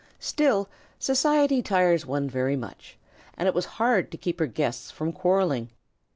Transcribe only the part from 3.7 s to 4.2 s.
hard to